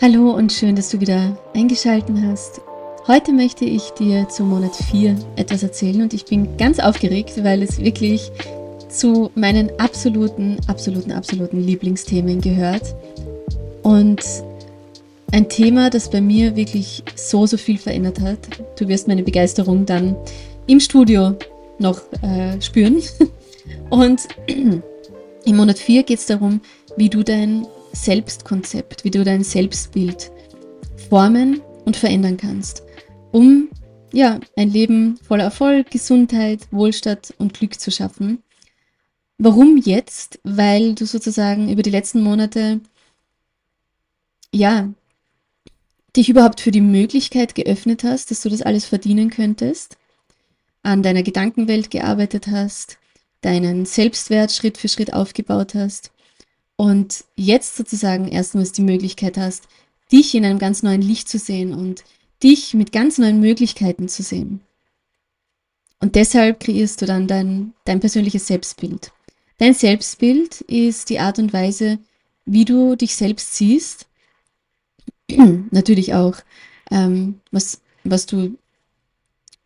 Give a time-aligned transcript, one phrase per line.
[0.00, 2.60] Hallo und schön, dass du wieder eingeschalten hast.
[3.06, 7.62] Heute möchte ich dir zu Monat 4 etwas erzählen und ich bin ganz aufgeregt, weil
[7.62, 8.30] es wirklich
[8.88, 12.94] zu meinen absoluten, absoluten, absoluten Lieblingsthemen gehört.
[13.82, 14.22] Und
[15.32, 18.38] ein Thema, das bei mir wirklich so, so viel verändert hat.
[18.78, 20.16] Du wirst meine Begeisterung dann
[20.66, 21.34] im Studio
[21.78, 23.02] noch äh, spüren.
[23.90, 26.60] Und im Monat 4 geht es darum,
[26.96, 27.66] wie du dein
[28.02, 30.30] Selbstkonzept, wie du dein Selbstbild
[31.08, 32.82] formen und verändern kannst,
[33.32, 33.68] um
[34.12, 38.42] ja, ein Leben voller Erfolg, Gesundheit, Wohlstand und Glück zu schaffen.
[39.36, 40.40] Warum jetzt?
[40.44, 42.80] Weil du sozusagen über die letzten Monate
[44.52, 44.88] ja,
[46.16, 49.98] dich überhaupt für die Möglichkeit geöffnet hast, dass du das alles verdienen könntest,
[50.82, 52.98] an deiner Gedankenwelt gearbeitet hast,
[53.42, 56.12] deinen Selbstwert Schritt für Schritt aufgebaut hast
[56.78, 59.64] und jetzt sozusagen erstmals die Möglichkeit hast,
[60.12, 62.04] dich in einem ganz neuen Licht zu sehen und
[62.40, 64.60] dich mit ganz neuen Möglichkeiten zu sehen.
[65.98, 69.10] Und deshalb kreierst du dann dein, dein persönliches Selbstbild.
[69.58, 71.98] Dein Selbstbild ist die Art und Weise,
[72.46, 74.06] wie du dich selbst siehst.
[75.72, 76.36] Natürlich auch,
[76.92, 78.56] ähm, was, was du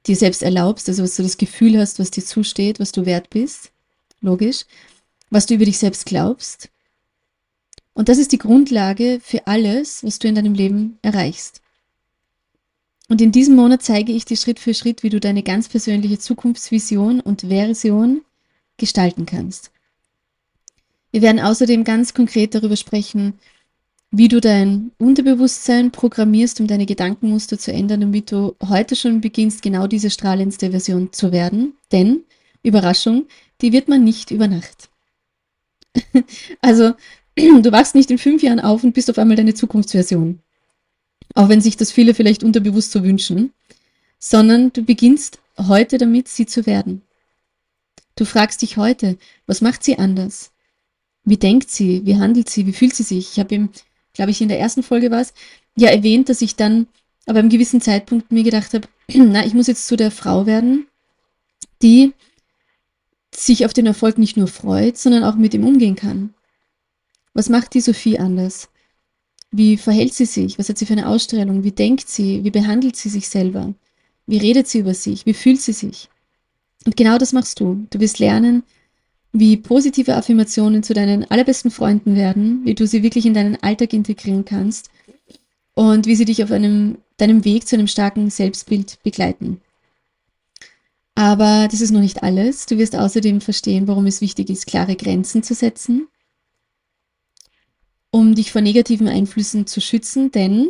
[0.06, 3.29] dir selbst erlaubst, also was du das Gefühl hast, was dir zusteht, was du wert
[3.29, 3.70] bist.
[4.23, 4.64] Logisch.
[5.29, 6.72] Was du über dich selbst glaubst
[7.95, 11.61] und das ist die Grundlage für alles, was du in deinem Leben erreichst.
[13.09, 16.19] Und in diesem Monat zeige ich dir Schritt für Schritt, wie du deine ganz persönliche
[16.19, 18.23] Zukunftsvision und Version
[18.79, 19.70] gestalten kannst.
[21.11, 23.35] Wir werden außerdem ganz konkret darüber sprechen,
[24.11, 29.63] wie du dein Unterbewusstsein programmierst, um deine Gedankenmuster zu ändern, damit du heute schon beginnst,
[29.63, 31.75] genau diese strahlendste Version zu werden.
[31.93, 32.25] Denn,
[32.63, 33.27] Überraschung,
[33.61, 34.91] die wird man nicht über Nacht.
[36.61, 36.93] also
[37.36, 40.41] du wachst nicht in fünf Jahren auf und bist auf einmal deine Zukunftsversion.
[41.34, 43.52] Auch wenn sich das viele vielleicht unterbewusst so wünschen,
[44.18, 47.02] sondern du beginnst heute damit, sie zu werden.
[48.17, 50.52] Du fragst dich heute, was macht sie anders?
[51.24, 52.05] Wie denkt sie?
[52.05, 52.67] Wie handelt sie?
[52.67, 53.33] Wie fühlt sie sich?
[53.33, 53.70] Ich habe ihm,
[54.12, 55.33] glaube ich, in der ersten Folge war es,
[55.77, 56.86] ja erwähnt, dass ich dann
[57.27, 60.86] aber einem gewissen Zeitpunkt mir gedacht habe, na, ich muss jetzt zu der Frau werden,
[61.80, 62.12] die
[63.34, 66.34] sich auf den Erfolg nicht nur freut, sondern auch mit ihm umgehen kann.
[67.35, 68.69] Was macht die Sophie anders?
[69.51, 70.59] Wie verhält sie sich?
[70.59, 71.65] Was hat sie für eine Ausstrahlung?
[71.65, 72.45] Wie denkt sie?
[72.45, 73.75] Wie behandelt sie sich selber?
[74.27, 75.27] Wie redet sie über sich?
[75.27, 76.09] Wie fühlt sie sich?
[76.87, 77.87] Und genau das machst du.
[77.91, 78.63] Du wirst lernen,
[79.33, 83.93] wie positive Affirmationen zu deinen allerbesten Freunden werden, wie du sie wirklich in deinen Alltag
[83.93, 84.91] integrieren kannst
[85.75, 89.61] und wie sie dich auf einem, deinem Weg zu einem starken Selbstbild begleiten.
[91.14, 92.67] Aber das ist noch nicht alles.
[92.67, 96.09] Du wirst außerdem verstehen, warum es wichtig ist, klare Grenzen zu setzen
[98.12, 100.68] um dich vor negativen Einflüssen zu schützen, denn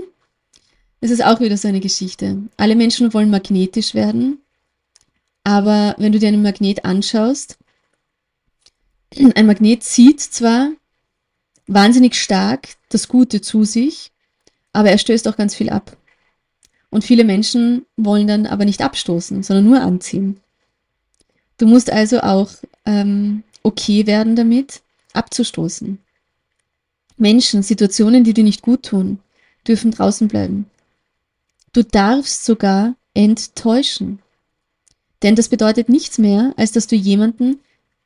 [1.01, 2.39] es ist auch wieder so eine Geschichte.
[2.57, 4.39] Alle Menschen wollen magnetisch werden,
[5.45, 7.59] aber wenn du dir einen Magnet anschaust,
[9.35, 10.71] ein Magnet zieht zwar
[11.67, 14.13] wahnsinnig stark das Gute zu sich,
[14.73, 15.97] aber er stößt auch ganz viel ab.
[16.91, 20.41] Und viele Menschen wollen dann aber nicht abstoßen, sondern nur anziehen.
[21.59, 22.51] Du musst also auch
[22.85, 24.83] ähm, okay werden damit,
[25.13, 25.99] abzustoßen.
[27.23, 29.21] Menschen, Situationen, die dir nicht gut tun,
[29.67, 30.67] dürfen draußen bleiben.
[31.73, 34.19] Du darfst sogar enttäuschen.
[35.23, 37.61] Denn das bedeutet nichts mehr, als dass du jemanden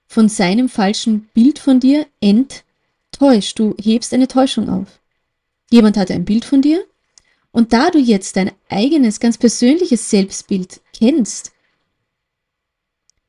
[0.07, 3.59] von seinem falschen Bild von dir enttäuscht.
[3.59, 5.01] Du hebst eine Täuschung auf.
[5.71, 6.85] Jemand hatte ein Bild von dir
[7.51, 11.53] und da du jetzt dein eigenes, ganz persönliches Selbstbild kennst,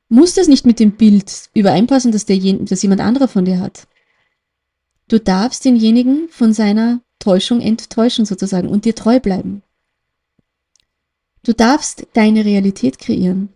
[0.09, 3.87] muss das nicht mit dem Bild übereinpassen, das, der, das jemand anderer von dir hat.
[5.07, 9.63] Du darfst denjenigen von seiner Täuschung enttäuschen sozusagen und dir treu bleiben.
[11.43, 13.49] Du darfst deine Realität kreieren.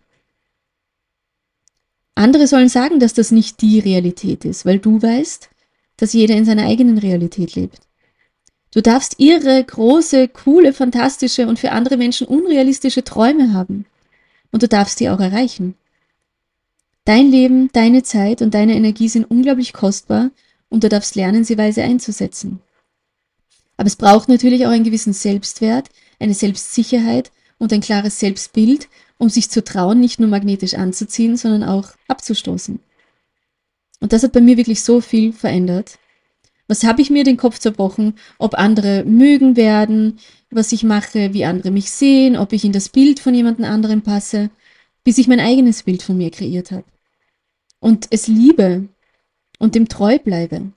[2.14, 5.50] Andere sollen sagen, dass das nicht die Realität ist, weil du weißt,
[5.96, 7.80] dass jeder in seiner eigenen Realität lebt.
[8.72, 13.84] Du darfst ihre große, coole, fantastische und für andere Menschen unrealistische Träume haben.
[14.50, 15.74] Und du darfst die auch erreichen.
[17.04, 20.30] Dein Leben, deine Zeit und deine Energie sind unglaublich kostbar
[20.72, 22.60] und du darfst lernen, sie weise einzusetzen.
[23.76, 28.88] Aber es braucht natürlich auch einen gewissen Selbstwert, eine Selbstsicherheit und ein klares Selbstbild,
[29.18, 32.80] um sich zu trauen, nicht nur magnetisch anzuziehen, sondern auch abzustoßen.
[34.00, 35.98] Und das hat bei mir wirklich so viel verändert.
[36.68, 40.20] Was habe ich mir den Kopf zerbrochen, ob andere mögen werden,
[40.50, 44.00] was ich mache, wie andere mich sehen, ob ich in das Bild von jemand anderem
[44.00, 44.48] passe,
[45.04, 46.84] bis ich mein eigenes Bild von mir kreiert habe.
[47.78, 48.88] Und es liebe
[49.62, 50.72] und dem treu bleibe.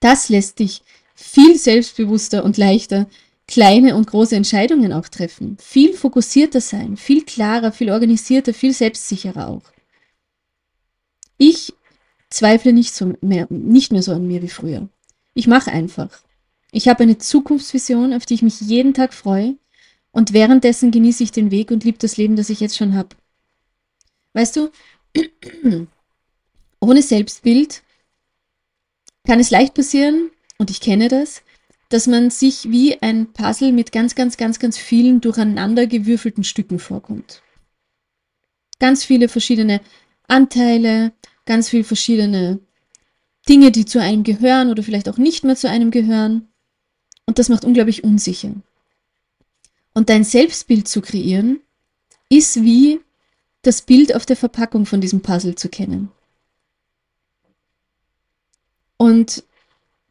[0.00, 0.82] Das lässt dich
[1.14, 3.06] viel selbstbewusster und leichter
[3.46, 9.48] kleine und große Entscheidungen auch treffen, viel fokussierter sein, viel klarer, viel organisierter, viel selbstsicherer
[9.48, 9.62] auch.
[11.36, 11.74] Ich
[12.30, 14.88] zweifle nicht, so mehr, nicht mehr so an mir wie früher.
[15.34, 16.08] Ich mache einfach.
[16.72, 19.56] Ich habe eine Zukunftsvision, auf die ich mich jeden Tag freue
[20.12, 23.10] und währenddessen genieße ich den Weg und liebe das Leben, das ich jetzt schon habe.
[24.32, 24.70] Weißt du,
[26.86, 27.82] ohne Selbstbild
[29.26, 31.42] kann es leicht passieren, und ich kenne das,
[31.88, 37.42] dass man sich wie ein Puzzle mit ganz, ganz, ganz, ganz vielen durcheinandergewürfelten Stücken vorkommt.
[38.78, 39.80] Ganz viele verschiedene
[40.28, 41.12] Anteile,
[41.44, 42.60] ganz viele verschiedene
[43.48, 46.48] Dinge, die zu einem gehören oder vielleicht auch nicht mehr zu einem gehören.
[47.26, 48.52] Und das macht unglaublich unsicher.
[49.92, 51.60] Und dein Selbstbild zu kreieren,
[52.28, 53.00] ist wie
[53.62, 56.10] das Bild auf der Verpackung von diesem Puzzle zu kennen.
[58.96, 59.44] Und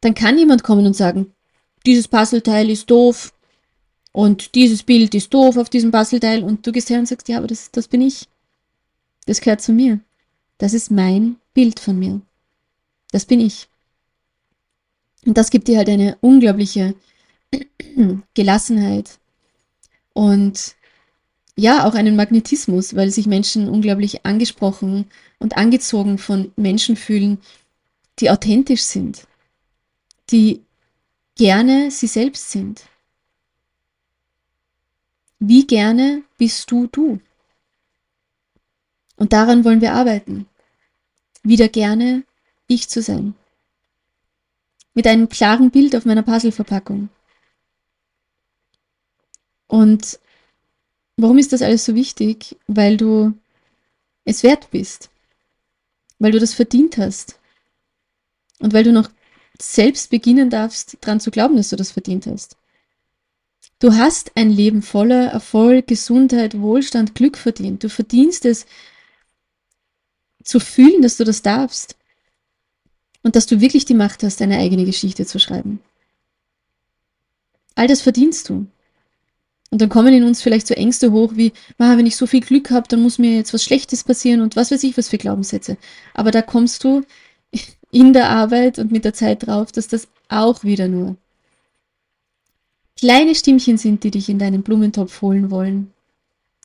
[0.00, 1.32] dann kann jemand kommen und sagen,
[1.84, 3.32] dieses Puzzleteil ist doof
[4.12, 7.38] und dieses Bild ist doof auf diesem Puzzleteil und du gehst her und sagst, ja,
[7.38, 8.28] aber das, das bin ich.
[9.26, 10.00] Das gehört zu mir.
[10.58, 12.20] Das ist mein Bild von mir.
[13.12, 13.68] Das bin ich.
[15.24, 16.94] Und das gibt dir halt eine unglaubliche
[18.34, 19.18] Gelassenheit
[20.12, 20.76] und
[21.58, 25.06] ja, auch einen Magnetismus, weil sich Menschen unglaublich angesprochen
[25.38, 27.38] und angezogen von Menschen fühlen,
[28.18, 29.26] die authentisch sind,
[30.30, 30.62] die
[31.36, 32.84] gerne sie selbst sind.
[35.38, 37.20] Wie gerne bist du du?
[39.16, 40.46] Und daran wollen wir arbeiten.
[41.42, 42.24] Wieder gerne
[42.66, 43.34] ich zu sein.
[44.94, 47.10] Mit einem klaren Bild auf meiner Puzzleverpackung.
[49.68, 50.18] Und
[51.16, 52.56] warum ist das alles so wichtig?
[52.66, 53.34] Weil du
[54.24, 55.10] es wert bist.
[56.18, 57.38] Weil du das verdient hast.
[58.58, 59.10] Und weil du noch
[59.60, 62.56] selbst beginnen darfst, daran zu glauben, dass du das verdient hast.
[63.78, 67.84] Du hast ein Leben voller Erfolg, Gesundheit, Wohlstand, Glück verdient.
[67.84, 68.66] Du verdienst es
[70.42, 71.96] zu fühlen, dass du das darfst.
[73.22, 75.80] Und dass du wirklich die Macht hast, deine eigene Geschichte zu schreiben.
[77.74, 78.66] All das verdienst du.
[79.70, 82.40] Und dann kommen in uns vielleicht so Ängste hoch wie, ah, wenn ich so viel
[82.40, 85.18] Glück habe, dann muss mir jetzt was Schlechtes passieren und was weiß ich, was für
[85.18, 85.76] Glaubenssätze.
[86.14, 87.02] Aber da kommst du
[87.90, 91.16] in der Arbeit und mit der Zeit drauf, dass das auch wieder nur
[92.98, 95.92] kleine Stimmchen sind, die dich in deinen Blumentopf holen wollen.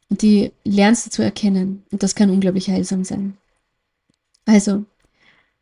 [0.09, 1.83] Und die lernst du zu erkennen.
[1.91, 3.37] Und das kann unglaublich heilsam sein.
[4.45, 4.83] Also,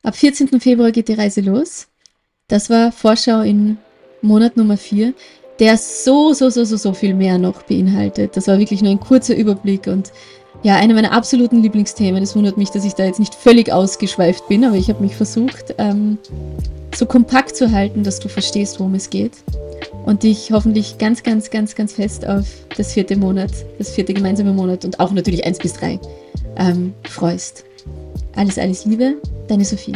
[0.01, 0.59] ab 14.
[0.59, 1.88] Februar geht die Reise los.
[2.47, 3.77] Das war Vorschau in
[4.21, 5.13] Monat Nummer 4,
[5.59, 8.35] der so, so, so, so, so viel mehr noch beinhaltet.
[8.35, 10.11] Das war wirklich nur ein kurzer Überblick und
[10.63, 12.21] ja, eine meiner absoluten Lieblingsthemen.
[12.21, 15.15] Es wundert mich, dass ich da jetzt nicht völlig ausgeschweift bin, aber ich habe mich
[15.15, 16.17] versucht, ähm,
[16.94, 19.33] so kompakt zu halten, dass du verstehst, worum es geht.
[20.06, 22.45] Und dich hoffentlich ganz, ganz, ganz, ganz fest auf
[22.75, 26.00] das vierte Monat, das vierte gemeinsame Monat und auch natürlich eins bis drei
[26.57, 27.63] ähm, freust.
[28.35, 29.15] Alles, alles Liebe,
[29.47, 29.94] deine Sophie.